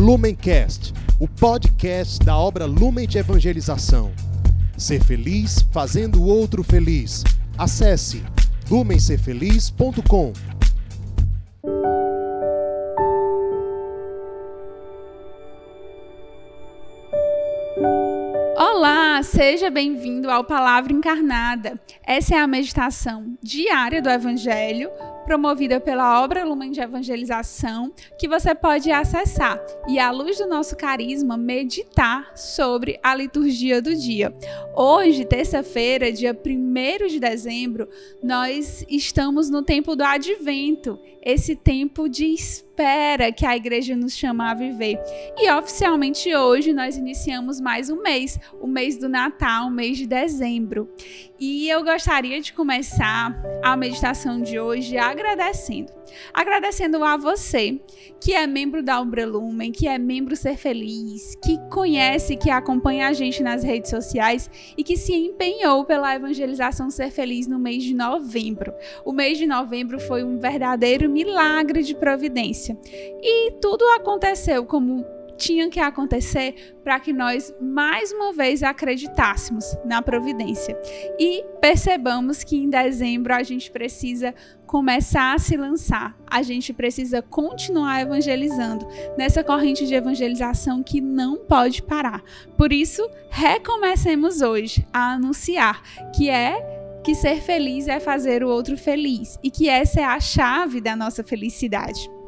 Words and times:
Lumencast, 0.00 0.94
o 1.18 1.28
podcast 1.28 2.24
da 2.24 2.34
obra 2.34 2.64
Lumen 2.64 3.06
de 3.06 3.18
Evangelização. 3.18 4.10
Ser 4.74 5.04
feliz 5.04 5.60
fazendo 5.70 6.22
o 6.22 6.26
outro 6.26 6.64
feliz. 6.64 7.22
Acesse 7.58 8.24
lumencerfeliz.com. 8.70 10.32
Olá, 18.56 19.22
seja 19.22 19.68
bem-vindo 19.68 20.30
ao 20.30 20.44
Palavra 20.44 20.94
Encarnada. 20.94 21.78
Essa 22.06 22.36
é 22.36 22.38
a 22.38 22.46
meditação 22.46 23.36
diária 23.42 24.00
do 24.00 24.08
Evangelho 24.08 24.88
promovida 25.30 25.78
pela 25.78 26.20
obra 26.20 26.42
Lumen 26.42 26.72
de 26.72 26.80
Evangelização, 26.80 27.92
que 28.18 28.26
você 28.26 28.52
pode 28.52 28.90
acessar 28.90 29.64
e, 29.88 29.96
à 29.96 30.10
luz 30.10 30.38
do 30.38 30.48
nosso 30.48 30.76
carisma, 30.76 31.36
meditar 31.36 32.36
sobre 32.36 32.98
a 33.00 33.14
liturgia 33.14 33.80
do 33.80 33.94
dia. 33.94 34.34
Hoje, 34.74 35.24
terça-feira, 35.24 36.10
dia 36.10 36.36
1 36.36 37.06
de 37.06 37.20
dezembro, 37.20 37.88
nós 38.20 38.84
estamos 38.88 39.48
no 39.48 39.62
tempo 39.62 39.94
do 39.94 40.02
advento, 40.02 40.98
esse 41.22 41.54
tempo 41.54 42.08
de 42.08 42.24
espera 42.26 43.30
que 43.30 43.46
a 43.46 43.54
igreja 43.54 43.94
nos 43.94 44.16
chama 44.16 44.50
a 44.50 44.54
viver. 44.54 44.98
E 45.36 45.48
oficialmente 45.52 46.34
hoje 46.34 46.72
nós 46.72 46.96
iniciamos 46.96 47.60
mais 47.60 47.88
um 47.88 48.02
mês, 48.02 48.40
o 48.60 48.66
mês 48.66 48.96
do 48.96 49.08
Natal, 49.08 49.68
o 49.68 49.70
mês 49.70 49.98
de 49.98 50.06
dezembro. 50.06 50.88
E 51.40 51.70
eu 51.70 51.82
gostaria 51.82 52.38
de 52.38 52.52
começar 52.52 53.34
a 53.62 53.74
meditação 53.74 54.42
de 54.42 54.60
hoje 54.60 54.98
agradecendo. 54.98 55.90
Agradecendo 56.34 57.02
a 57.02 57.16
você 57.16 57.80
que 58.20 58.34
é 58.34 58.46
membro 58.46 58.82
da 58.82 59.00
Umbrelumen, 59.00 59.72
que 59.72 59.88
é 59.88 59.96
membro 59.96 60.36
Ser 60.36 60.58
Feliz, 60.58 61.34
que 61.42 61.56
conhece, 61.70 62.36
que 62.36 62.50
acompanha 62.50 63.08
a 63.08 63.14
gente 63.14 63.42
nas 63.42 63.64
redes 63.64 63.88
sociais 63.88 64.50
e 64.76 64.84
que 64.84 64.98
se 64.98 65.14
empenhou 65.14 65.86
pela 65.86 66.14
evangelização 66.14 66.90
Ser 66.90 67.10
Feliz 67.10 67.46
no 67.46 67.58
mês 67.58 67.82
de 67.84 67.94
novembro. 67.94 68.74
O 69.02 69.10
mês 69.10 69.38
de 69.38 69.46
novembro 69.46 69.98
foi 69.98 70.22
um 70.22 70.38
verdadeiro 70.38 71.08
milagre 71.08 71.82
de 71.82 71.94
providência. 71.94 72.78
E 73.22 73.52
tudo 73.62 73.82
aconteceu 73.94 74.66
como 74.66 75.06
tinha 75.40 75.70
que 75.70 75.80
acontecer 75.80 76.76
para 76.84 77.00
que 77.00 77.14
nós 77.14 77.52
mais 77.60 78.12
uma 78.12 78.30
vez 78.30 78.62
acreditássemos 78.62 79.64
na 79.86 80.02
providência 80.02 80.78
e 81.18 81.42
percebamos 81.62 82.44
que 82.44 82.56
em 82.56 82.68
dezembro 82.68 83.34
a 83.34 83.42
gente 83.42 83.70
precisa 83.70 84.34
começar 84.66 85.34
a 85.34 85.38
se 85.38 85.56
lançar, 85.56 86.14
a 86.30 86.42
gente 86.42 86.74
precisa 86.74 87.22
continuar 87.22 88.02
evangelizando 88.02 88.86
nessa 89.16 89.42
corrente 89.42 89.86
de 89.86 89.94
evangelização 89.94 90.82
que 90.82 91.00
não 91.00 91.38
pode 91.38 91.82
parar. 91.82 92.22
Por 92.56 92.72
isso, 92.72 93.02
recomecemos 93.30 94.42
hoje 94.42 94.86
a 94.92 95.14
anunciar 95.14 95.82
que 96.14 96.28
é 96.28 97.00
que 97.02 97.14
ser 97.14 97.40
feliz 97.40 97.88
é 97.88 97.98
fazer 97.98 98.44
o 98.44 98.48
outro 98.48 98.76
feliz 98.76 99.38
e 99.42 99.50
que 99.50 99.70
essa 99.70 100.00
é 100.00 100.04
a 100.04 100.20
chave 100.20 100.82
da 100.82 100.94
nossa 100.94 101.24
felicidade. 101.24 102.19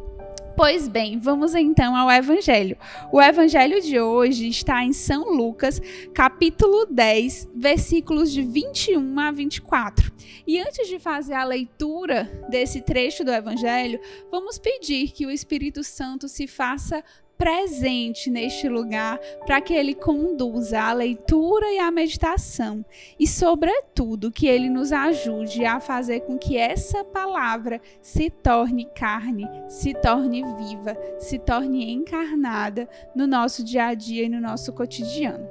Pois 0.62 0.86
bem, 0.86 1.18
vamos 1.18 1.56
então 1.56 1.96
ao 1.96 2.08
Evangelho. 2.08 2.78
O 3.10 3.20
Evangelho 3.20 3.82
de 3.82 3.98
hoje 3.98 4.46
está 4.46 4.84
em 4.84 4.92
São 4.92 5.34
Lucas, 5.34 5.82
capítulo 6.14 6.86
10, 6.86 7.48
versículos 7.52 8.30
de 8.30 8.42
21 8.42 9.18
a 9.18 9.32
24. 9.32 10.12
E 10.46 10.60
antes 10.60 10.86
de 10.86 11.00
fazer 11.00 11.34
a 11.34 11.42
leitura 11.42 12.30
desse 12.48 12.80
trecho 12.80 13.24
do 13.24 13.32
Evangelho, 13.32 13.98
vamos 14.30 14.56
pedir 14.56 15.10
que 15.10 15.26
o 15.26 15.32
Espírito 15.32 15.82
Santo 15.82 16.28
se 16.28 16.46
faça 16.46 17.02
presente 17.42 18.30
neste 18.30 18.68
lugar 18.68 19.18
para 19.44 19.60
que 19.60 19.74
ele 19.74 19.96
conduza 19.96 20.80
a 20.80 20.92
leitura 20.92 21.72
e 21.72 21.78
a 21.80 21.90
meditação 21.90 22.84
e, 23.18 23.26
sobretudo, 23.26 24.30
que 24.30 24.46
ele 24.46 24.70
nos 24.70 24.92
ajude 24.92 25.64
a 25.64 25.80
fazer 25.80 26.20
com 26.20 26.38
que 26.38 26.56
essa 26.56 27.04
palavra 27.04 27.80
se 28.00 28.30
torne 28.30 28.84
carne, 28.94 29.48
se 29.68 29.92
torne 29.92 30.44
viva, 30.56 30.96
se 31.18 31.36
torne 31.36 31.90
encarnada 31.92 32.88
no 33.12 33.26
nosso 33.26 33.64
dia 33.64 33.86
a 33.86 33.94
dia 33.94 34.22
e 34.22 34.28
no 34.28 34.40
nosso 34.40 34.72
cotidiano. 34.72 35.44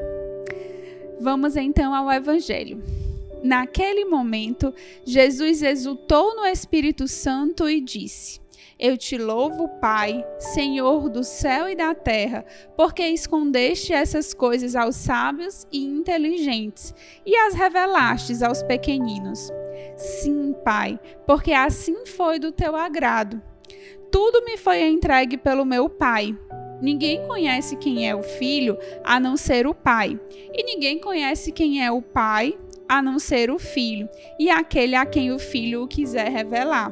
Vamos 1.20 1.58
então 1.58 1.94
ao 1.94 2.10
Evangelho. 2.10 2.82
Naquele 3.44 4.06
momento, 4.06 4.74
Jesus 5.04 5.62
exultou 5.62 6.38
no 6.38 6.46
Espírito 6.46 7.06
Santo 7.06 7.70
e 7.70 7.82
disse: 7.82 8.41
eu 8.80 8.98
te 8.98 9.18
louvo, 9.18 9.68
Pai, 9.80 10.26
Senhor 10.40 11.10
do 11.10 11.24
céu 11.24 11.70
e 11.70 11.76
da 11.76 11.94
terra, 11.94 12.44
porque 12.76 13.04
escondeste 13.08 13.94
essas 13.94 14.34
coisas 14.34 14.76
aos 14.76 14.96
sábios 14.96 15.68
e 15.72 15.86
inteligentes 15.86 16.94
e 17.26 17.36
as 17.36 17.54
revelastes 17.54 18.42
aos 18.42 18.64
pequeninos. 18.64 19.52
Sim, 19.96 20.56
Pai, 20.66 21.00
porque 21.28 21.54
assim 21.54 22.06
foi 22.06 22.40
do 22.40 22.52
teu 22.52 22.76
agrado. 22.76 23.42
Tudo 24.12 24.44
me 24.44 24.58
foi 24.58 24.82
entregue 24.82 25.38
pelo 25.38 25.64
meu 25.64 25.90
Pai. 25.90 26.38
Ninguém 26.82 27.26
conhece 27.28 27.78
quem 27.78 28.10
é 28.10 28.16
o 28.16 28.24
filho 28.24 28.78
a 29.04 29.20
não 29.20 29.38
ser 29.38 29.68
o 29.68 29.74
Pai, 29.74 30.20
e 30.52 30.64
ninguém 30.64 31.00
conhece 31.00 31.52
quem 31.52 31.86
é 31.86 31.92
o 31.92 32.02
Pai 32.02 32.58
a 32.90 33.02
não 33.02 33.20
ser 33.20 33.50
o 33.50 33.58
filho, 33.58 34.10
e 34.38 34.50
aquele 34.50 34.96
a 34.96 35.06
quem 35.06 35.32
o 35.32 35.40
filho 35.40 35.84
o 35.84 35.88
quiser 35.88 36.30
revelar. 36.30 36.92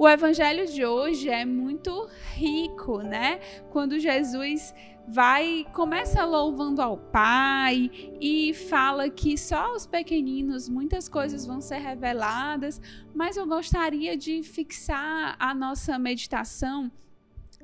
O 0.00 0.08
evangelho 0.08 0.66
de 0.66 0.82
hoje 0.82 1.28
é 1.28 1.44
muito 1.44 2.08
rico, 2.32 3.02
né? 3.02 3.38
Quando 3.68 3.98
Jesus 3.98 4.74
vai 5.06 5.66
começa 5.74 6.24
louvando 6.24 6.80
ao 6.80 6.96
Pai 6.96 7.90
e 8.18 8.54
fala 8.54 9.10
que 9.10 9.36
só 9.36 9.58
aos 9.58 9.86
pequeninos 9.86 10.70
muitas 10.70 11.06
coisas 11.06 11.44
vão 11.44 11.60
ser 11.60 11.80
reveladas, 11.80 12.80
mas 13.14 13.36
eu 13.36 13.46
gostaria 13.46 14.16
de 14.16 14.42
fixar 14.42 15.36
a 15.38 15.54
nossa 15.54 15.98
meditação 15.98 16.90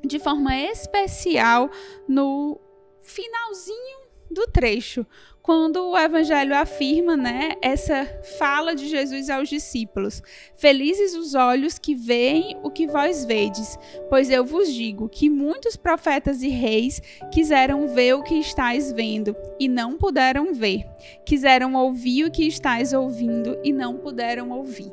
de 0.05 0.19
forma 0.19 0.55
especial 0.55 1.71
no 2.07 2.61
finalzinho 3.01 4.06
do 4.31 4.47
trecho, 4.47 5.07
quando 5.47 5.91
o 5.91 5.97
evangelho 5.97 6.57
afirma, 6.57 7.17
né, 7.17 7.53
essa 7.63 8.05
fala 8.37 8.75
de 8.75 8.89
Jesus 8.89 9.31
aos 9.31 9.49
discípulos: 9.49 10.21
Felizes 10.57 11.15
os 11.15 11.37
olhos 11.37 11.79
que 11.79 11.95
veem 11.95 12.59
o 12.65 12.71
que 12.71 12.89
vós 12.89 13.25
vedes, 13.25 13.79
pois 14.11 14.29
eu 14.29 14.45
vos 14.45 14.73
digo 14.73 15.09
que 15.09 15.31
muitos 15.31 15.77
profetas 15.77 16.43
e 16.43 16.49
reis 16.49 17.01
quiseram 17.33 17.87
ver 17.87 18.15
o 18.15 18.25
que 18.25 18.35
estáis 18.35 18.91
vendo 18.91 19.37
e 19.61 19.69
não 19.69 19.97
puderam 19.97 20.53
ver, 20.53 20.85
quiseram 21.25 21.75
ouvir 21.75 22.25
o 22.25 22.31
que 22.31 22.49
estáis 22.49 22.93
ouvindo 22.93 23.57
e 23.63 23.73
não 23.73 23.99
puderam 23.99 24.51
ouvir. 24.51 24.93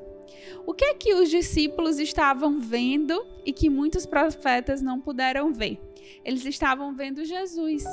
O 0.68 0.74
que 0.74 0.86
é 0.86 0.94
que 0.94 1.16
os 1.16 1.32
discípulos 1.32 1.98
estavam 1.98 2.60
vendo 2.60 3.26
e 3.44 3.52
que 3.52 3.72
muitos 3.72 4.06
profetas 4.06 4.84
não 4.84 5.02
puderam 5.02 5.52
ver? 5.52 5.80
Eles 6.24 6.46
estavam 6.46 6.94
vendo 6.94 7.26
Jesus. 7.26 7.84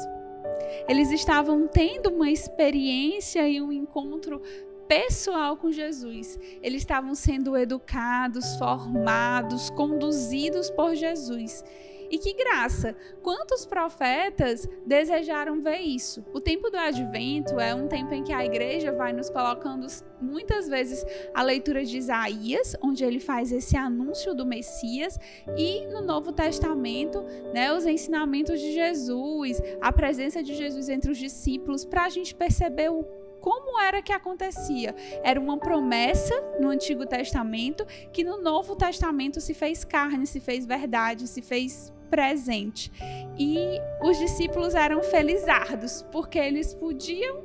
Eles 0.88 1.10
estavam 1.10 1.66
tendo 1.68 2.10
uma 2.10 2.30
experiência 2.30 3.48
e 3.48 3.60
um 3.60 3.72
encontro 3.72 4.40
pessoal 4.88 5.56
com 5.56 5.70
Jesus. 5.70 6.38
Eles 6.60 6.82
estavam 6.82 7.14
sendo 7.14 7.56
educados, 7.56 8.56
formados, 8.56 9.70
conduzidos 9.70 10.68
por 10.70 10.94
Jesus. 10.96 11.62
E 12.10 12.18
que 12.18 12.34
graça! 12.34 12.96
Quantos 13.22 13.64
profetas 13.64 14.68
desejaram 14.84 15.62
ver 15.62 15.78
isso? 15.78 16.24
O 16.34 16.40
tempo 16.40 16.68
do 16.68 16.76
advento 16.76 17.60
é 17.60 17.72
um 17.72 17.86
tempo 17.86 18.12
em 18.12 18.24
que 18.24 18.32
a 18.32 18.44
igreja 18.44 18.90
vai 18.90 19.12
nos 19.12 19.30
colocando 19.30 19.86
muitas 20.20 20.68
vezes 20.68 21.04
a 21.32 21.42
leitura 21.42 21.84
de 21.84 21.96
Isaías, 21.96 22.74
onde 22.82 23.04
ele 23.04 23.20
faz 23.20 23.52
esse 23.52 23.76
anúncio 23.76 24.34
do 24.34 24.44
Messias, 24.44 25.18
e 25.56 25.86
no 25.86 26.02
Novo 26.02 26.32
Testamento, 26.32 27.22
né, 27.54 27.72
os 27.72 27.86
ensinamentos 27.86 28.60
de 28.60 28.72
Jesus, 28.72 29.62
a 29.80 29.92
presença 29.92 30.42
de 30.42 30.54
Jesus 30.54 30.88
entre 30.88 31.12
os 31.12 31.18
discípulos, 31.18 31.84
para 31.84 32.04
a 32.04 32.08
gente 32.08 32.34
perceber 32.34 32.90
o 32.90 33.04
como 33.40 33.80
era 33.80 34.02
que 34.02 34.12
acontecia? 34.12 34.94
Era 35.24 35.40
uma 35.40 35.56
promessa 35.56 36.34
no 36.60 36.68
Antigo 36.68 37.06
Testamento 37.06 37.86
que 38.12 38.22
no 38.22 38.42
Novo 38.42 38.76
Testamento 38.76 39.40
se 39.40 39.54
fez 39.54 39.82
carne, 39.82 40.26
se 40.26 40.40
fez 40.40 40.66
verdade, 40.66 41.26
se 41.26 41.40
fez 41.40 41.90
presente. 42.10 42.90
E 43.38 43.80
os 44.02 44.18
discípulos 44.18 44.74
eram 44.74 45.02
felizardos, 45.02 46.04
porque 46.10 46.38
eles 46.38 46.74
podiam 46.74 47.40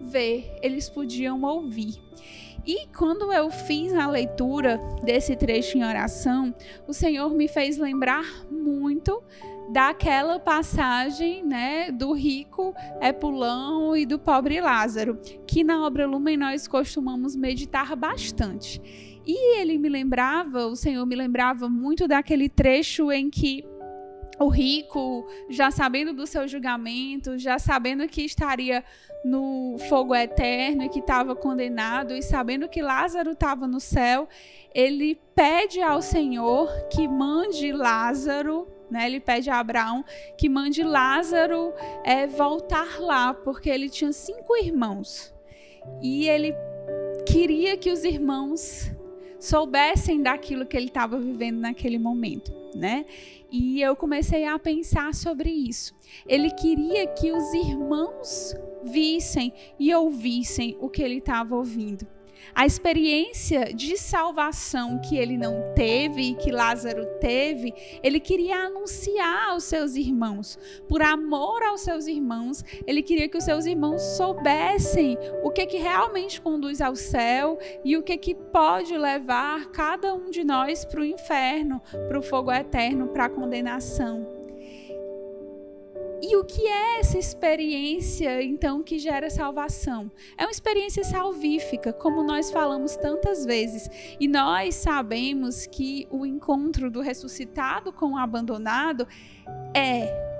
ver, 0.00 0.54
eles 0.62 0.88
podiam 0.88 1.42
ouvir. 1.42 2.00
E 2.64 2.86
quando 2.96 3.32
eu 3.32 3.50
fiz 3.50 3.92
a 3.92 4.06
leitura 4.06 4.80
desse 5.02 5.34
trecho 5.34 5.76
em 5.76 5.84
oração, 5.84 6.54
o 6.86 6.92
Senhor 6.92 7.34
me 7.34 7.48
fez 7.48 7.76
lembrar 7.76 8.24
muito 8.50 9.20
daquela 9.72 10.38
passagem, 10.38 11.42
né, 11.42 11.90
do 11.90 12.12
rico 12.12 12.74
Epulão 13.00 13.96
e 13.96 14.04
do 14.04 14.18
pobre 14.18 14.60
Lázaro, 14.60 15.18
que 15.46 15.64
na 15.64 15.84
obra 15.84 16.06
Lumen 16.06 16.36
nós 16.36 16.68
costumamos 16.68 17.34
meditar 17.34 17.96
bastante. 17.96 18.80
E 19.24 19.58
ele 19.58 19.78
me 19.78 19.88
lembrava, 19.88 20.66
o 20.66 20.76
Senhor 20.76 21.06
me 21.06 21.14
lembrava 21.14 21.68
muito 21.68 22.06
daquele 22.06 22.48
trecho 22.48 23.10
em 23.10 23.30
que 23.30 23.64
o 24.42 24.48
rico, 24.48 25.26
já 25.48 25.70
sabendo 25.70 26.12
do 26.12 26.26
seu 26.26 26.46
julgamento, 26.46 27.38
já 27.38 27.58
sabendo 27.58 28.06
que 28.08 28.22
estaria 28.22 28.84
no 29.24 29.76
fogo 29.88 30.14
eterno 30.14 30.82
e 30.84 30.88
que 30.88 30.98
estava 30.98 31.34
condenado, 31.34 32.14
e 32.14 32.22
sabendo 32.22 32.68
que 32.68 32.82
Lázaro 32.82 33.32
estava 33.32 33.66
no 33.66 33.80
céu, 33.80 34.28
ele 34.74 35.18
pede 35.34 35.80
ao 35.80 36.02
Senhor 36.02 36.68
que 36.88 37.06
mande 37.06 37.72
Lázaro 37.72 38.66
né? 38.92 39.06
Ele 39.06 39.20
pede 39.20 39.48
a 39.48 39.58
Abraão 39.58 40.04
que 40.36 40.50
mande 40.50 40.82
Lázaro 40.82 41.72
é, 42.04 42.26
voltar 42.26 43.00
lá, 43.00 43.32
porque 43.32 43.70
ele 43.70 43.88
tinha 43.88 44.12
cinco 44.12 44.54
irmãos. 44.54 45.34
E 46.02 46.28
ele 46.28 46.54
queria 47.26 47.74
que 47.78 47.90
os 47.90 48.04
irmãos 48.04 48.92
soubessem 49.42 50.22
daquilo 50.22 50.64
que 50.64 50.76
ele 50.76 50.86
estava 50.86 51.18
vivendo 51.18 51.58
naquele 51.58 51.98
momento, 51.98 52.52
né? 52.76 53.04
E 53.50 53.82
eu 53.82 53.96
comecei 53.96 54.44
a 54.44 54.56
pensar 54.56 55.12
sobre 55.14 55.50
isso. 55.50 55.94
Ele 56.28 56.48
queria 56.50 57.08
que 57.08 57.32
os 57.32 57.52
irmãos 57.52 58.54
vissem 58.84 59.52
e 59.80 59.92
ouvissem 59.92 60.76
o 60.80 60.88
que 60.88 61.02
ele 61.02 61.18
estava 61.18 61.56
ouvindo. 61.56 62.06
A 62.54 62.66
experiência 62.66 63.72
de 63.72 63.96
salvação 63.96 65.00
que 65.00 65.16
ele 65.16 65.36
não 65.38 65.72
teve 65.74 66.30
e 66.30 66.34
que 66.34 66.50
Lázaro 66.50 67.06
teve, 67.20 67.72
ele 68.02 68.20
queria 68.20 68.66
anunciar 68.66 69.50
aos 69.50 69.64
seus 69.64 69.94
irmãos. 69.94 70.58
Por 70.88 71.02
amor 71.02 71.62
aos 71.62 71.80
seus 71.80 72.06
irmãos, 72.06 72.64
ele 72.86 73.02
queria 73.02 73.28
que 73.28 73.38
os 73.38 73.44
seus 73.44 73.64
irmãos 73.64 74.02
soubessem 74.16 75.16
o 75.42 75.50
que 75.50 75.66
que 75.66 75.78
realmente 75.78 76.40
conduz 76.40 76.80
ao 76.80 76.94
céu 76.94 77.58
e 77.84 77.96
o 77.96 78.02
que 78.02 78.16
que 78.16 78.34
pode 78.34 78.96
levar 78.96 79.66
cada 79.70 80.12
um 80.14 80.30
de 80.30 80.44
nós 80.44 80.84
para 80.84 81.00
o 81.00 81.04
inferno, 81.04 81.80
para 82.08 82.18
o 82.18 82.22
fogo 82.22 82.52
eterno, 82.52 83.08
para 83.08 83.26
a 83.26 83.30
condenação. 83.30 84.41
E 86.22 86.36
o 86.36 86.44
que 86.44 86.64
é 86.64 87.00
essa 87.00 87.18
experiência, 87.18 88.40
então, 88.44 88.80
que 88.80 88.96
gera 88.96 89.28
salvação? 89.28 90.08
É 90.38 90.44
uma 90.44 90.52
experiência 90.52 91.02
salvífica, 91.02 91.92
como 91.92 92.22
nós 92.22 92.48
falamos 92.48 92.96
tantas 92.96 93.44
vezes. 93.44 93.90
E 94.20 94.28
nós 94.28 94.76
sabemos 94.76 95.66
que 95.66 96.06
o 96.10 96.24
encontro 96.24 96.88
do 96.88 97.00
ressuscitado 97.00 97.92
com 97.92 98.12
o 98.12 98.16
abandonado 98.16 99.06
é 99.74 100.31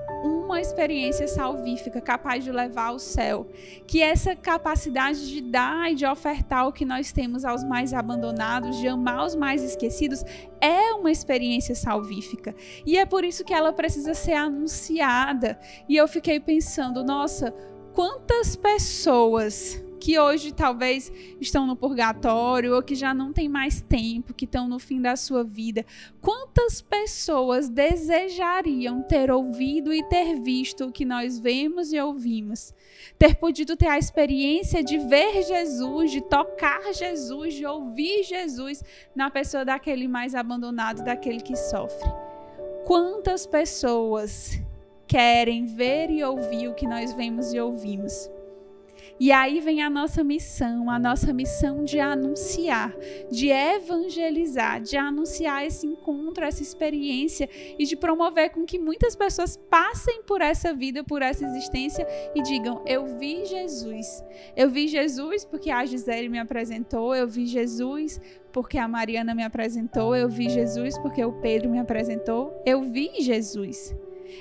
uma 0.53 0.61
experiência 0.61 1.27
salvífica 1.27 1.99
capaz 1.99 2.43
de 2.43 2.51
levar 2.51 2.89
ao 2.89 2.99
céu. 2.99 3.47
Que 3.87 4.03
essa 4.03 4.35
capacidade 4.35 5.27
de 5.27 5.41
dar 5.41 5.91
e 5.91 5.95
de 5.95 6.05
ofertar 6.05 6.67
o 6.67 6.71
que 6.71 6.85
nós 6.85 7.11
temos 7.11 7.43
aos 7.43 7.63
mais 7.63 7.91
abandonados, 7.91 8.77
de 8.77 8.87
amar 8.87 9.25
os 9.25 9.35
mais 9.35 9.63
esquecidos, 9.63 10.23
é 10.61 10.93
uma 10.93 11.11
experiência 11.11 11.73
salvífica. 11.73 12.55
E 12.85 12.97
é 12.97 13.05
por 13.05 13.23
isso 13.23 13.43
que 13.43 13.53
ela 13.53 13.73
precisa 13.73 14.13
ser 14.13 14.33
anunciada. 14.33 15.59
E 15.89 15.97
eu 15.97 16.07
fiquei 16.07 16.39
pensando, 16.39 17.03
nossa, 17.03 17.51
quantas 17.93 18.55
pessoas 18.55 19.83
que 20.03 20.19
hoje 20.19 20.51
talvez 20.51 21.09
estão 21.39 21.65
no 21.65 21.77
purgatório 21.77 22.75
ou 22.75 22.83
que 22.83 22.93
já 22.93 23.13
não 23.13 23.31
tem 23.31 23.47
mais 23.47 23.79
tempo, 23.79 24.33
que 24.33 24.43
estão 24.43 24.67
no 24.67 24.77
fim 24.77 25.01
da 25.01 25.15
sua 25.15 25.45
vida. 25.45 25.85
Quantas 26.19 26.81
pessoas 26.81 27.69
desejariam 27.69 29.01
ter 29.01 29.31
ouvido 29.31 29.93
e 29.93 30.03
ter 30.09 30.41
visto 30.41 30.83
o 30.83 30.91
que 30.91 31.05
nós 31.05 31.39
vemos 31.39 31.93
e 31.93 32.01
ouvimos? 32.01 32.73
Ter 33.17 33.35
podido 33.35 33.77
ter 33.77 33.87
a 33.87 33.97
experiência 33.97 34.83
de 34.83 34.97
ver 34.97 35.41
Jesus, 35.41 36.11
de 36.11 36.19
tocar 36.19 36.93
Jesus, 36.93 37.53
de 37.53 37.65
ouvir 37.65 38.23
Jesus 38.23 38.83
na 39.15 39.31
pessoa 39.31 39.63
daquele 39.63 40.09
mais 40.09 40.35
abandonado, 40.35 41.01
daquele 41.01 41.39
que 41.39 41.55
sofre. 41.55 42.11
Quantas 42.83 43.47
pessoas 43.47 44.61
querem 45.07 45.65
ver 45.65 46.09
e 46.09 46.21
ouvir 46.25 46.67
o 46.67 46.73
que 46.73 46.85
nós 46.85 47.13
vemos 47.13 47.53
e 47.53 47.59
ouvimos? 47.61 48.29
E 49.19 49.31
aí 49.31 49.59
vem 49.59 49.81
a 49.81 49.89
nossa 49.89 50.23
missão, 50.23 50.89
a 50.89 50.97
nossa 50.97 51.33
missão 51.33 51.83
de 51.83 51.99
anunciar, 51.99 52.93
de 53.31 53.49
evangelizar, 53.49 54.81
de 54.81 54.97
anunciar 54.97 55.65
esse 55.65 55.85
encontro, 55.85 56.43
essa 56.43 56.61
experiência 56.61 57.49
e 57.77 57.85
de 57.85 57.95
promover 57.95 58.51
com 58.51 58.65
que 58.65 58.79
muitas 58.79 59.15
pessoas 59.15 59.57
passem 59.69 60.23
por 60.23 60.41
essa 60.41 60.73
vida, 60.73 61.03
por 61.03 61.21
essa 61.21 61.45
existência 61.45 62.05
e 62.35 62.41
digam: 62.41 62.83
Eu 62.85 63.05
vi 63.17 63.45
Jesus. 63.45 64.23
Eu 64.55 64.69
vi 64.69 64.87
Jesus 64.87 65.45
porque 65.45 65.69
a 65.69 65.85
Gisele 65.85 66.29
me 66.29 66.39
apresentou, 66.39 67.15
eu 67.15 67.27
vi 67.27 67.45
Jesus 67.45 68.19
porque 68.51 68.77
a 68.77 68.87
Mariana 68.87 69.33
me 69.33 69.43
apresentou, 69.43 70.15
eu 70.15 70.29
vi 70.29 70.47
Jesus 70.47 70.97
porque 70.99 71.23
o 71.25 71.33
Pedro 71.33 71.69
me 71.69 71.79
apresentou, 71.79 72.61
eu 72.65 72.83
vi 72.83 73.09
Jesus. 73.19 73.95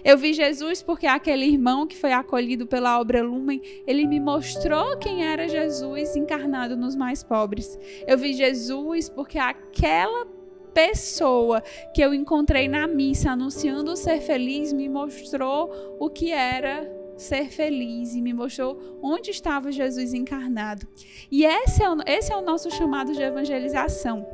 Eu 0.04 0.18
vi 0.18 0.32
Jesus 0.32 0.82
porque 0.82 1.06
aquele 1.06 1.44
irmão 1.44 1.86
que 1.86 1.96
foi 1.96 2.12
acolhido 2.12 2.66
pela 2.66 3.00
obra 3.00 3.22
Lumen, 3.22 3.60
ele 3.86 4.06
me 4.06 4.18
mostrou 4.20 4.96
quem 4.98 5.24
era 5.24 5.48
Jesus 5.48 6.16
encarnado 6.16 6.76
nos 6.76 6.96
mais 6.96 7.22
pobres. 7.22 7.78
Eu 8.06 8.18
vi 8.18 8.32
Jesus 8.32 9.08
porque 9.08 9.38
aquela 9.38 10.26
pessoa 10.72 11.62
que 11.94 12.00
eu 12.00 12.14
encontrei 12.14 12.66
na 12.66 12.86
missa 12.86 13.32
anunciando 13.32 13.96
ser 13.96 14.20
feliz 14.20 14.72
me 14.72 14.88
mostrou 14.88 15.96
o 16.00 16.08
que 16.08 16.32
era 16.32 16.90
ser 17.16 17.50
feliz 17.50 18.14
e 18.14 18.22
me 18.22 18.32
mostrou 18.32 18.98
onde 19.02 19.30
estava 19.30 19.70
Jesus 19.70 20.14
encarnado. 20.14 20.86
E 21.30 21.44
esse 21.44 21.82
é 21.82 21.90
o, 21.90 21.96
esse 22.06 22.32
é 22.32 22.36
o 22.36 22.42
nosso 22.42 22.70
chamado 22.70 23.12
de 23.12 23.22
evangelização 23.22 24.26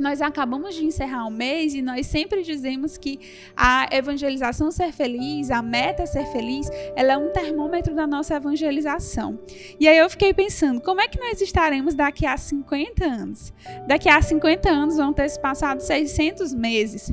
nós 0.00 0.20
acabamos 0.22 0.74
de 0.74 0.84
encerrar 0.84 1.26
um 1.26 1.30
mês 1.30 1.74
e 1.74 1.82
nós 1.82 2.06
sempre 2.06 2.42
dizemos 2.42 2.96
que 2.96 3.20
a 3.56 3.88
evangelização 3.92 4.70
ser 4.70 4.92
feliz, 4.92 5.50
a 5.50 5.62
meta 5.62 6.06
ser 6.06 6.26
feliz, 6.26 6.68
ela 6.96 7.12
é 7.12 7.18
um 7.18 7.30
termômetro 7.32 7.94
da 7.94 8.06
nossa 8.06 8.34
evangelização. 8.34 9.38
E 9.78 9.86
aí 9.86 9.98
eu 9.98 10.08
fiquei 10.08 10.32
pensando, 10.32 10.80
como 10.80 11.00
é 11.00 11.08
que 11.08 11.18
nós 11.18 11.40
estaremos 11.40 11.94
daqui 11.94 12.26
a 12.26 12.36
50 12.36 13.04
anos? 13.04 13.52
Daqui 13.86 14.08
a 14.08 14.20
50 14.20 14.68
anos 14.68 14.96
vão 14.96 15.12
ter 15.12 15.28
se 15.28 15.40
passado 15.40 15.80
600 15.80 16.54
meses. 16.54 17.12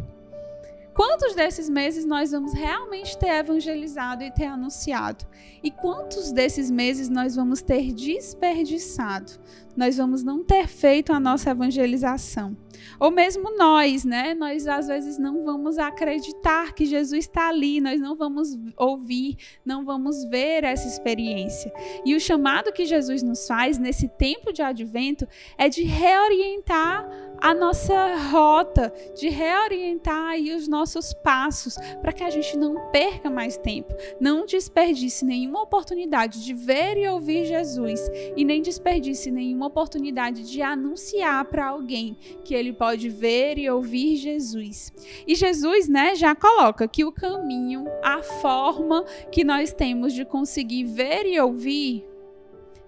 Quantos 0.97 1.35
desses 1.35 1.69
meses 1.69 2.05
nós 2.05 2.31
vamos 2.31 2.53
realmente 2.53 3.15
ter 3.19 3.29
evangelizado 3.29 4.23
e 4.23 4.31
ter 4.31 4.45
anunciado? 4.45 5.27
E 5.61 5.69
quantos 5.69 6.31
desses 6.31 6.71
meses 6.71 7.07
nós 7.07 7.35
vamos 7.35 7.61
ter 7.61 7.93
desperdiçado? 7.93 9.33
Nós 9.75 9.97
vamos 9.97 10.23
não 10.23 10.43
ter 10.43 10.67
feito 10.67 11.13
a 11.13 11.19
nossa 11.19 11.51
evangelização. 11.51 12.57
Ou 12.99 13.11
mesmo 13.11 13.55
nós, 13.57 14.03
né? 14.03 14.33
Nós 14.33 14.67
às 14.67 14.87
vezes 14.87 15.17
não 15.17 15.43
vamos 15.43 15.77
acreditar 15.77 16.73
que 16.73 16.85
Jesus 16.85 17.25
está 17.25 17.49
ali, 17.49 17.79
nós 17.79 17.99
não 17.99 18.15
vamos 18.15 18.57
ouvir, 18.75 19.37
não 19.65 19.85
vamos 19.85 20.23
ver 20.25 20.63
essa 20.63 20.87
experiência. 20.87 21.71
E 22.05 22.15
o 22.15 22.19
chamado 22.19 22.71
que 22.71 22.85
Jesus 22.85 23.23
nos 23.23 23.47
faz 23.47 23.77
nesse 23.77 24.07
tempo 24.07 24.51
de 24.51 24.61
advento 24.61 25.27
é 25.57 25.69
de 25.69 25.83
reorientar 25.83 27.07
a 27.39 27.53
nossa 27.53 28.15
rota, 28.31 28.91
de 29.15 29.29
reorientar 29.29 30.29
aí 30.29 30.53
os 30.53 30.67
nossos 30.67 31.13
passos, 31.13 31.75
para 32.01 32.11
que 32.11 32.23
a 32.23 32.29
gente 32.29 32.57
não 32.57 32.89
perca 32.91 33.29
mais 33.29 33.57
tempo, 33.57 33.93
não 34.19 34.45
desperdice 34.45 35.23
nenhuma 35.23 35.61
oportunidade 35.61 36.43
de 36.43 36.53
ver 36.53 36.97
e 36.97 37.07
ouvir 37.07 37.45
Jesus 37.45 37.99
e 38.35 38.43
nem 38.43 38.61
desperdice 38.61 39.29
nenhuma 39.31 39.67
oportunidade 39.67 40.49
de 40.49 40.61
anunciar 40.61 41.45
para 41.45 41.67
alguém 41.67 42.17
que 42.43 42.53
ele 42.53 42.66
pode 42.73 43.09
ver 43.09 43.57
e 43.57 43.69
ouvir 43.69 44.17
Jesus. 44.17 44.93
E 45.25 45.35
Jesus, 45.35 45.87
né, 45.87 46.15
já 46.15 46.35
coloca 46.35 46.87
que 46.87 47.03
o 47.03 47.11
caminho, 47.11 47.85
a 48.03 48.21
forma 48.21 49.03
que 49.31 49.43
nós 49.43 49.73
temos 49.73 50.13
de 50.13 50.25
conseguir 50.25 50.85
ver 50.85 51.25
e 51.25 51.39
ouvir 51.39 52.05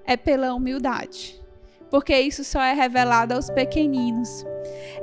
é 0.05 0.17
pela 0.17 0.53
humildade 0.53 1.39
porque 1.89 2.17
isso 2.19 2.43
só 2.43 2.62
é 2.62 2.74
revelado 2.74 3.33
aos 3.33 3.50
pequeninos. 3.50 4.45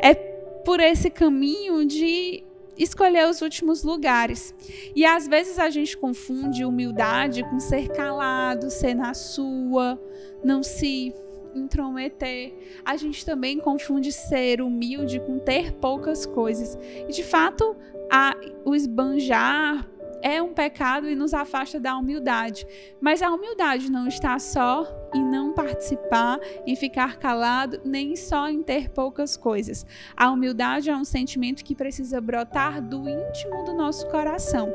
É 0.00 0.14
por 0.14 0.80
esse 0.80 1.10
caminho 1.10 1.84
de 1.84 2.42
escolher 2.78 3.26
os 3.28 3.40
últimos 3.40 3.82
lugares. 3.82 4.54
E 4.94 5.04
às 5.04 5.26
vezes 5.26 5.58
a 5.58 5.70
gente 5.70 5.96
confunde 5.96 6.64
humildade 6.64 7.42
com 7.44 7.58
ser 7.58 7.88
calado, 7.88 8.70
ser 8.70 8.94
na 8.94 9.14
sua, 9.14 10.00
não 10.44 10.62
se 10.62 11.14
intrometer. 11.56 12.54
A 12.84 12.96
gente 12.96 13.24
também 13.24 13.58
confunde 13.58 14.12
ser 14.12 14.60
humilde 14.60 15.20
com 15.20 15.38
ter 15.38 15.72
poucas 15.72 16.26
coisas. 16.26 16.78
E 17.08 17.12
de 17.12 17.22
fato, 17.22 17.76
a, 18.10 18.34
o 18.64 18.74
esbanjar 18.74 19.88
é 20.22 20.42
um 20.42 20.52
pecado 20.52 21.08
e 21.08 21.14
nos 21.14 21.32
afasta 21.34 21.78
da 21.78 21.96
humildade. 21.96 22.66
Mas 23.00 23.22
a 23.22 23.30
humildade 23.30 23.90
não 23.90 24.08
está 24.08 24.38
só 24.38 24.86
em 25.14 25.24
não 25.24 25.45
participar, 25.66 26.38
em 26.64 26.76
ficar 26.76 27.18
calado, 27.18 27.80
nem 27.84 28.14
só 28.14 28.48
em 28.48 28.62
ter 28.62 28.90
poucas 28.90 29.36
coisas. 29.36 29.84
A 30.16 30.30
humildade 30.30 30.88
é 30.88 30.96
um 30.96 31.04
sentimento 31.04 31.64
que 31.64 31.74
precisa 31.74 32.20
brotar 32.20 32.80
do 32.80 33.08
íntimo 33.08 33.64
do 33.64 33.74
nosso 33.74 34.08
coração. 34.08 34.72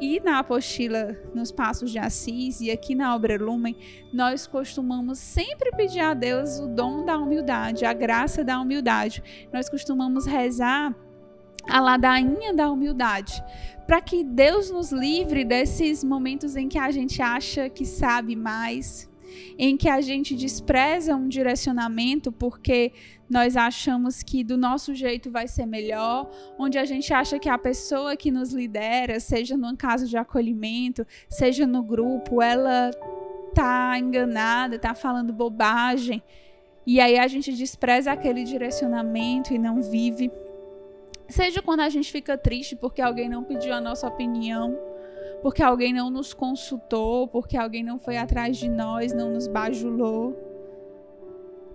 E 0.00 0.18
na 0.20 0.38
apostila 0.38 1.14
Nos 1.34 1.52
Passos 1.52 1.90
de 1.90 1.98
Assis 1.98 2.60
e 2.62 2.70
aqui 2.70 2.94
na 2.94 3.14
obra 3.14 3.36
Lumen, 3.36 3.76
nós 4.12 4.46
costumamos 4.46 5.18
sempre 5.18 5.70
pedir 5.72 6.00
a 6.00 6.14
Deus 6.14 6.58
o 6.58 6.68
dom 6.68 7.04
da 7.04 7.18
humildade, 7.18 7.84
a 7.84 7.92
graça 7.92 8.42
da 8.42 8.58
humildade. 8.58 9.22
Nós 9.52 9.68
costumamos 9.68 10.24
rezar 10.24 10.94
a 11.68 11.80
ladainha 11.80 12.54
da 12.54 12.70
humildade, 12.70 13.44
para 13.86 14.00
que 14.00 14.24
Deus 14.24 14.70
nos 14.70 14.90
livre 14.90 15.44
desses 15.44 16.02
momentos 16.02 16.56
em 16.56 16.68
que 16.68 16.78
a 16.78 16.90
gente 16.90 17.20
acha 17.20 17.68
que 17.68 17.84
sabe 17.84 18.34
mais, 18.34 19.09
em 19.58 19.76
que 19.76 19.88
a 19.88 20.00
gente 20.00 20.34
despreza 20.34 21.14
um 21.14 21.28
direcionamento 21.28 22.30
porque 22.30 22.92
nós 23.28 23.56
achamos 23.56 24.22
que 24.22 24.42
do 24.42 24.56
nosso 24.56 24.94
jeito 24.94 25.30
vai 25.30 25.46
ser 25.46 25.66
melhor, 25.66 26.30
onde 26.58 26.78
a 26.78 26.84
gente 26.84 27.12
acha 27.12 27.38
que 27.38 27.48
a 27.48 27.58
pessoa 27.58 28.16
que 28.16 28.30
nos 28.30 28.52
lidera, 28.52 29.20
seja 29.20 29.56
num 29.56 29.76
caso 29.76 30.06
de 30.06 30.16
acolhimento, 30.16 31.06
seja 31.28 31.66
no 31.66 31.82
grupo, 31.82 32.42
ela 32.42 32.90
tá 33.54 33.98
enganada, 33.98 34.78
tá 34.78 34.94
falando 34.94 35.32
bobagem. 35.32 36.22
E 36.86 37.00
aí 37.00 37.18
a 37.18 37.28
gente 37.28 37.52
despreza 37.52 38.10
aquele 38.10 38.42
direcionamento 38.42 39.54
e 39.54 39.58
não 39.58 39.80
vive 39.80 40.30
Seja 41.30 41.62
quando 41.62 41.80
a 41.80 41.88
gente 41.88 42.10
fica 42.10 42.36
triste 42.36 42.74
porque 42.74 43.00
alguém 43.00 43.28
não 43.28 43.44
pediu 43.44 43.72
a 43.72 43.80
nossa 43.80 44.08
opinião, 44.08 44.76
porque 45.42 45.62
alguém 45.62 45.92
não 45.92 46.10
nos 46.10 46.34
consultou, 46.34 47.26
porque 47.28 47.56
alguém 47.56 47.82
não 47.82 47.98
foi 47.98 48.16
atrás 48.16 48.56
de 48.56 48.68
nós, 48.68 49.12
não 49.12 49.30
nos 49.30 49.46
bajulou. 49.46 50.36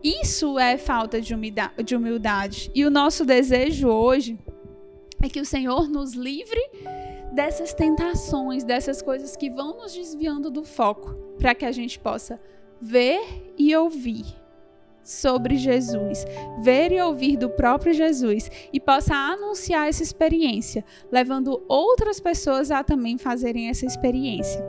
Isso 0.03 0.60
é 0.60 0.77
falta 0.77 1.19
de 1.19 1.34
humildade. 1.34 2.69
E 2.75 2.86
o 2.86 2.91
nosso 2.91 3.25
desejo 3.25 3.88
hoje 3.88 4.38
é 5.24 5.27
que 5.27 5.39
o 5.39 5.45
Senhor 5.45 5.89
nos 5.89 6.13
livre 6.13 6.62
dessas 7.34 7.74
tentações, 7.74 8.63
dessas 8.63 9.01
coisas 9.01 9.36
que 9.36 9.50
vão 9.50 9.77
nos 9.77 9.93
desviando 9.93 10.51
do 10.51 10.63
foco, 10.63 11.15
para 11.39 11.55
que 11.55 11.65
a 11.65 11.72
gente 11.72 12.00
possa 12.00 12.39
ver 12.79 13.53
e 13.57 13.75
ouvir 13.75 14.44
sobre 15.05 15.55
Jesus, 15.55 16.25
ver 16.62 16.91
e 16.91 17.00
ouvir 17.00 17.38
do 17.38 17.50
próprio 17.50 17.93
Jesus 17.93 18.50
e 18.74 18.79
possa 18.79 19.13
anunciar 19.13 19.88
essa 19.88 20.01
experiência, 20.01 20.83
levando 21.12 21.63
outras 21.69 22.19
pessoas 22.19 22.71
a 22.71 22.83
também 22.83 23.17
fazerem 23.17 23.69
essa 23.69 23.85
experiência. 23.85 24.65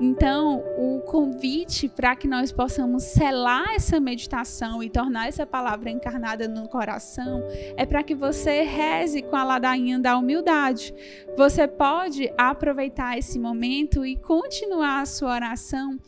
Então, 0.00 0.62
o 0.78 1.00
convite 1.00 1.88
para 1.88 2.14
que 2.14 2.28
nós 2.28 2.52
possamos 2.52 3.02
selar 3.02 3.74
essa 3.74 3.98
meditação 3.98 4.82
e 4.82 4.88
tornar 4.88 5.28
essa 5.28 5.44
palavra 5.44 5.90
encarnada 5.90 6.46
no 6.46 6.68
coração 6.68 7.42
é 7.76 7.84
para 7.84 8.02
que 8.04 8.14
você 8.14 8.62
reze 8.62 9.22
com 9.22 9.34
a 9.34 9.42
ladainha 9.42 9.98
da 9.98 10.16
humildade. 10.16 10.94
Você 11.36 11.66
pode 11.66 12.32
aproveitar 12.38 13.18
esse 13.18 13.38
momento 13.38 14.06
e 14.06 14.16
continuar 14.16 15.00
a 15.00 15.06
sua 15.06 15.34
oração 15.34 15.98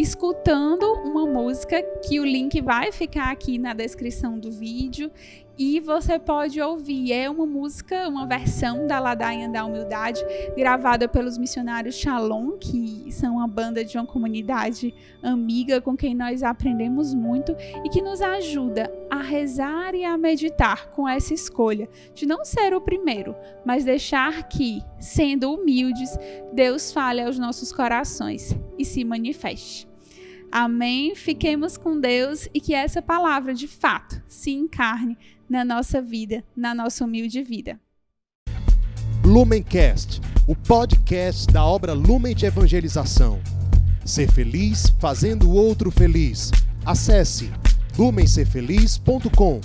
escutando 0.00 0.84
uma 1.04 1.26
música 1.26 1.82
que 2.06 2.18
o 2.20 2.24
link 2.24 2.60
vai 2.60 2.90
ficar 2.90 3.30
aqui 3.30 3.58
na 3.58 3.74
descrição 3.74 4.38
do 4.38 4.50
vídeo 4.50 5.10
e 5.58 5.78
você 5.78 6.18
pode 6.18 6.58
ouvir. 6.58 7.12
É 7.12 7.28
uma 7.28 7.44
música, 7.44 8.08
uma 8.08 8.26
versão 8.26 8.86
da 8.86 8.98
Ladainha 8.98 9.46
da 9.46 9.62
Humildade, 9.62 10.24
gravada 10.56 11.06
pelos 11.06 11.36
missionários 11.36 11.96
Shalom, 11.96 12.52
que 12.52 13.12
são 13.12 13.34
uma 13.34 13.46
banda 13.46 13.84
de 13.84 13.98
uma 13.98 14.06
comunidade 14.06 14.94
amiga 15.22 15.78
com 15.78 15.94
quem 15.94 16.14
nós 16.14 16.42
aprendemos 16.42 17.12
muito 17.12 17.54
e 17.84 17.90
que 17.90 18.00
nos 18.00 18.22
ajuda 18.22 18.90
a 19.10 19.20
rezar 19.20 19.94
e 19.94 20.02
a 20.02 20.16
meditar 20.16 20.88
com 20.92 21.06
essa 21.06 21.34
escolha 21.34 21.90
de 22.14 22.24
não 22.24 22.42
ser 22.42 22.72
o 22.72 22.80
primeiro, 22.80 23.36
mas 23.62 23.84
deixar 23.84 24.48
que, 24.48 24.82
sendo 24.98 25.52
humildes, 25.52 26.16
Deus 26.54 26.90
fale 26.90 27.20
aos 27.20 27.38
nossos 27.38 27.70
corações 27.70 28.56
e 28.78 28.84
se 28.86 29.04
manifeste. 29.04 29.89
Amém? 30.50 31.14
Fiquemos 31.14 31.76
com 31.76 31.98
Deus 31.98 32.48
e 32.52 32.60
que 32.60 32.74
essa 32.74 33.00
palavra 33.00 33.54
de 33.54 33.68
fato 33.68 34.20
se 34.26 34.50
encarne 34.50 35.16
na 35.48 35.64
nossa 35.64 36.02
vida, 36.02 36.44
na 36.56 36.74
nossa 36.74 37.04
humilde 37.04 37.42
vida. 37.42 37.78
Lumencast, 39.24 40.20
o 40.48 40.56
podcast 40.56 41.46
da 41.52 41.64
obra 41.64 41.92
Lumen 41.92 42.34
de 42.34 42.46
Evangelização. 42.46 43.40
Ser 44.04 44.30
feliz 44.32 44.92
fazendo 44.98 45.48
o 45.48 45.54
outro 45.54 45.90
feliz. 45.90 46.50
Acesse 46.84 47.50
lumencerfeliz.com. 47.96 49.60